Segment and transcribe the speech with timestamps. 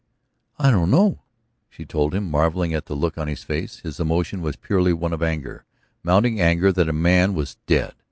[0.57, 1.19] "I don't know,"
[1.69, 3.81] she told him, marvelling at the look on his face.
[3.81, 5.63] His emotion was purely one of anger,
[6.01, 7.93] mounting anger that a man was dead?